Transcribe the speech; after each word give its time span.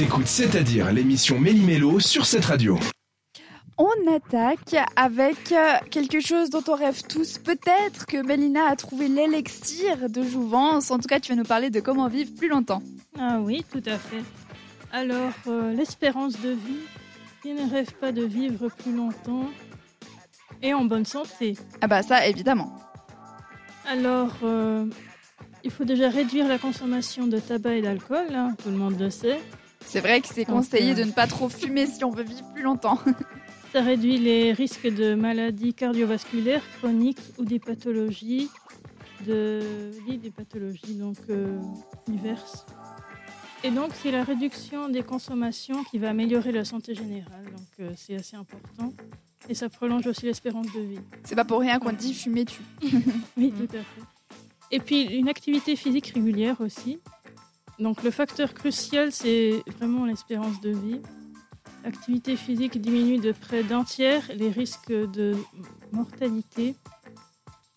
T'écoutes 0.00 0.28
C'est-à-dire 0.28 0.90
l'émission 0.92 1.38
Méli-Mélo 1.38 2.00
sur 2.00 2.24
cette 2.24 2.46
radio. 2.46 2.78
On 3.76 4.16
attaque 4.16 4.74
avec 4.96 5.52
euh, 5.52 5.74
quelque 5.90 6.20
chose 6.20 6.48
dont 6.48 6.62
on 6.68 6.74
rêve 6.74 7.02
tous. 7.02 7.36
Peut-être 7.36 8.06
que 8.06 8.24
Mélina 8.24 8.70
a 8.70 8.76
trouvé 8.76 9.08
l'élixir 9.08 10.08
de 10.08 10.22
jouvence. 10.22 10.90
En 10.90 10.98
tout 10.98 11.06
cas, 11.06 11.20
tu 11.20 11.32
vas 11.32 11.36
nous 11.36 11.44
parler 11.44 11.68
de 11.68 11.80
comment 11.80 12.08
vivre 12.08 12.30
plus 12.34 12.48
longtemps. 12.48 12.82
Ah 13.18 13.40
oui, 13.42 13.62
tout 13.70 13.82
à 13.84 13.98
fait. 13.98 14.22
Alors, 14.90 15.34
euh, 15.48 15.74
l'espérance 15.74 16.40
de 16.40 16.48
vie, 16.48 16.86
qui 17.42 17.52
ne 17.52 17.70
rêve 17.70 17.92
pas 18.00 18.10
de 18.10 18.24
vivre 18.24 18.70
plus 18.70 18.96
longtemps 18.96 19.50
et 20.62 20.72
en 20.72 20.86
bonne 20.86 21.04
santé 21.04 21.58
Ah 21.82 21.88
bah 21.88 22.02
ça, 22.02 22.26
évidemment. 22.26 22.72
Alors, 23.86 24.32
euh, 24.44 24.86
il 25.62 25.70
faut 25.70 25.84
déjà 25.84 26.08
réduire 26.08 26.48
la 26.48 26.56
consommation 26.56 27.26
de 27.26 27.38
tabac 27.38 27.74
et 27.74 27.82
d'alcool, 27.82 28.28
hein, 28.34 28.56
tout 28.62 28.70
le 28.70 28.78
monde 28.78 28.98
le 28.98 29.10
sait. 29.10 29.40
C'est 29.90 29.98
vrai 29.98 30.20
que 30.20 30.28
c'est 30.28 30.44
conseillé 30.44 30.94
de 30.94 31.02
ne 31.02 31.10
pas 31.10 31.26
trop 31.26 31.48
fumer 31.48 31.84
si 31.84 32.04
on 32.04 32.10
veut 32.10 32.22
vivre 32.22 32.48
plus 32.54 32.62
longtemps. 32.62 33.00
Ça 33.72 33.80
réduit 33.80 34.18
les 34.18 34.52
risques 34.52 34.86
de 34.86 35.14
maladies 35.14 35.74
cardiovasculaires 35.74 36.62
chroniques 36.78 37.18
ou 37.38 37.44
des 37.44 37.58
pathologies, 37.58 38.48
de, 39.26 39.90
oui, 40.06 40.16
des 40.18 40.30
pathologies 40.30 40.94
donc 40.94 41.16
euh, 41.28 41.58
diverses. 42.06 42.66
Et 43.64 43.72
donc 43.72 43.90
c'est 44.00 44.12
la 44.12 44.22
réduction 44.22 44.88
des 44.88 45.02
consommations 45.02 45.82
qui 45.82 45.98
va 45.98 46.10
améliorer 46.10 46.52
la 46.52 46.64
santé 46.64 46.94
générale, 46.94 47.46
donc 47.46 47.66
euh, 47.80 47.90
c'est 47.96 48.14
assez 48.14 48.36
important. 48.36 48.92
Et 49.48 49.54
ça 49.56 49.68
prolonge 49.68 50.06
aussi 50.06 50.24
l'espérance 50.24 50.72
de 50.72 50.82
vie. 50.82 51.00
C'est 51.24 51.34
pas 51.34 51.44
pour 51.44 51.58
rien 51.58 51.80
qu'on 51.80 51.92
dit 51.92 52.14
fumer 52.14 52.44
tu. 52.44 52.62
Oui, 53.36 53.52
tout 53.52 53.76
à 53.76 53.80
fait. 53.80 54.02
Et 54.70 54.78
puis 54.78 55.02
une 55.02 55.28
activité 55.28 55.74
physique 55.74 56.12
régulière 56.14 56.60
aussi. 56.60 57.00
Donc 57.80 58.02
le 58.02 58.10
facteur 58.10 58.52
crucial, 58.52 59.10
c'est 59.10 59.62
vraiment 59.78 60.04
l'espérance 60.04 60.60
de 60.60 60.70
vie. 60.70 61.00
L'activité 61.82 62.36
physique 62.36 62.78
diminue 62.80 63.18
de 63.18 63.32
près 63.32 63.62
d'un 63.62 63.84
tiers 63.84 64.22
les 64.34 64.50
risques 64.50 64.92
de 64.92 65.34
mortalité. 65.90 66.76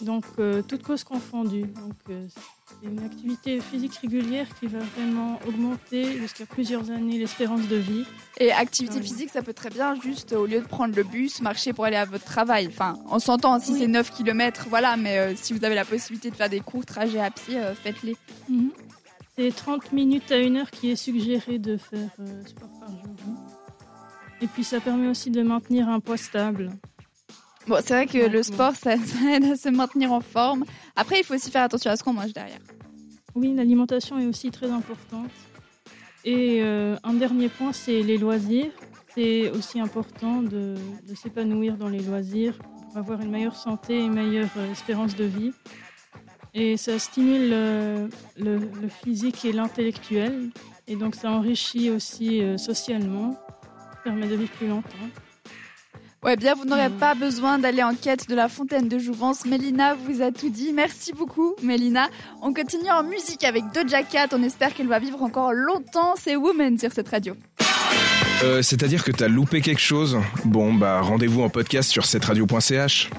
Donc 0.00 0.24
euh, 0.40 0.62
toutes 0.66 0.82
causes 0.82 1.04
confondues. 1.04 1.66
Donc 1.66 1.94
euh, 2.10 2.26
c'est 2.66 2.88
une 2.88 3.04
activité 3.04 3.60
physique 3.60 3.94
régulière 3.94 4.48
qui 4.58 4.66
va 4.66 4.80
vraiment 4.80 5.38
augmenter 5.46 6.18
jusqu'à 6.18 6.44
plusieurs 6.44 6.90
années 6.90 7.18
l'espérance 7.18 7.68
de 7.68 7.76
vie. 7.76 8.04
Et 8.40 8.50
activité 8.50 8.96
Ah 8.98 9.02
physique, 9.02 9.30
ça 9.30 9.42
peut 9.42 9.52
très 9.52 9.70
bien 9.70 9.94
juste 10.00 10.32
au 10.32 10.46
lieu 10.46 10.58
de 10.60 10.66
prendre 10.66 10.96
le 10.96 11.04
bus, 11.04 11.40
marcher 11.40 11.72
pour 11.72 11.84
aller 11.84 11.94
à 11.94 12.04
votre 12.04 12.24
travail. 12.24 12.66
Enfin, 12.66 12.98
on 13.08 13.20
s'entend 13.20 13.60
si 13.60 13.70
Oui. 13.70 13.78
c'est 13.78 13.86
9 13.86 14.10
km, 14.10 14.66
voilà, 14.68 14.96
mais 14.96 15.18
euh, 15.18 15.32
si 15.36 15.52
vous 15.52 15.64
avez 15.64 15.76
la 15.76 15.84
possibilité 15.84 16.30
de 16.30 16.34
faire 16.34 16.50
des 16.50 16.58
courts 16.60 16.84
trajets 16.84 17.20
à 17.20 17.30
pied, 17.30 17.60
faites-les. 17.80 18.16
C'est 19.36 19.54
30 19.54 19.92
minutes 19.92 20.30
à 20.30 20.38
une 20.38 20.56
heure 20.56 20.70
qui 20.70 20.90
est 20.90 20.96
suggéré 20.96 21.58
de 21.58 21.76
faire 21.76 22.10
euh, 22.20 22.44
sport 22.46 22.68
par 22.80 22.88
jour. 22.90 23.14
hein. 23.28 23.34
Et 24.40 24.46
puis 24.46 24.62
ça 24.64 24.80
permet 24.80 25.08
aussi 25.08 25.30
de 25.30 25.42
maintenir 25.42 25.88
un 25.88 26.00
poids 26.00 26.16
stable. 26.16 26.70
Bon, 27.66 27.76
c'est 27.82 27.94
vrai 27.94 28.06
que 28.06 28.18
Ouais, 28.18 28.28
le 28.28 28.42
sport, 28.42 28.74
ça, 28.76 28.96
ça 29.04 29.30
aide 29.36 29.44
à 29.44 29.56
se 29.56 29.68
maintenir 29.70 30.12
en 30.12 30.20
forme. 30.20 30.64
Après, 30.96 31.18
il 31.20 31.24
faut 31.24 31.34
aussi 31.34 31.50
faire 31.50 31.62
attention 31.62 31.90
à 31.90 31.96
ce 31.96 32.04
qu'on 32.04 32.12
mange 32.12 32.32
derrière. 32.32 32.58
Oui, 33.34 33.52
l'alimentation 33.54 34.18
est 34.18 34.26
aussi 34.26 34.50
très 34.50 34.70
importante. 34.70 35.30
Et 36.24 36.60
euh, 36.62 36.96
un 37.02 37.14
dernier 37.14 37.48
point, 37.48 37.72
c'est 37.72 38.02
les 38.02 38.18
loisirs. 38.18 38.70
C'est 39.14 39.50
aussi 39.50 39.80
important 39.80 40.42
de, 40.42 40.74
de 41.08 41.14
s'épanouir 41.14 41.76
dans 41.76 41.88
les 41.88 42.00
loisirs 42.00 42.58
pour 42.58 42.96
avoir 42.98 43.20
une 43.20 43.30
meilleure 43.30 43.56
santé 43.56 43.94
et 43.98 44.04
une 44.04 44.14
meilleure 44.14 44.48
euh, 44.56 44.70
espérance 44.72 45.16
de 45.16 45.24
vie. 45.24 45.52
Et 46.54 46.76
ça 46.76 46.98
stimule 46.98 47.50
le, 47.50 48.08
le 48.36 48.88
physique 49.02 49.44
et 49.44 49.52
l'intellectuel. 49.52 50.50
Et 50.86 50.96
donc 50.96 51.14
ça 51.14 51.30
enrichit 51.30 51.90
aussi 51.90 52.40
euh, 52.42 52.56
socialement, 52.58 53.36
permet 54.04 54.28
de 54.28 54.36
vivre 54.36 54.52
plus 54.52 54.68
longtemps. 54.68 54.88
Ouais, 56.22 56.36
bien, 56.36 56.54
vous 56.54 56.64
n'aurez 56.64 56.88
Mm. 56.88 56.98
pas 56.98 57.14
besoin 57.14 57.58
d'aller 57.58 57.82
en 57.82 57.94
quête 57.94 58.28
de 58.30 58.34
la 58.34 58.48
fontaine 58.48 58.88
de 58.88 58.98
jouvence. 58.98 59.44
Mélina 59.44 59.94
vous 59.94 60.22
a 60.22 60.30
tout 60.30 60.48
dit. 60.48 60.72
Merci 60.72 61.12
beaucoup, 61.12 61.54
Mélina. 61.62 62.08
On 62.40 62.54
continue 62.54 62.90
en 62.90 63.02
musique 63.02 63.44
avec 63.44 63.64
Doja 63.74 64.02
Cat. 64.04 64.28
On 64.32 64.42
espère 64.42 64.72
qu'elle 64.72 64.88
va 64.88 64.98
vivre 64.98 65.22
encore 65.22 65.52
longtemps. 65.52 66.14
C'est 66.16 66.36
Woman 66.36 66.78
sur 66.78 66.92
cette 66.92 67.08
radio. 67.08 67.34
Euh, 68.42 68.62
C'est-à-dire 68.62 69.04
que 69.04 69.12
t'as 69.12 69.28
loupé 69.28 69.60
quelque 69.60 69.80
chose? 69.82 70.18
Bon, 70.46 70.72
bah 70.72 71.00
rendez-vous 71.02 71.42
en 71.42 71.50
podcast 71.50 71.90
sur 71.90 72.04
cette 72.06 72.24
radio.ch. 72.24 73.10